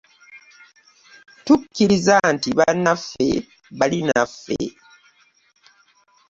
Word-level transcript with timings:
Tukkiriza 1.45 2.17
nti 2.33 2.49
bannaffe 2.57 3.27
bali 3.77 3.99
naffe. 4.07 4.59